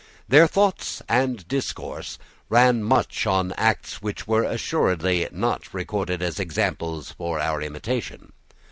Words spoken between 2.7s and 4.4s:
much on acts which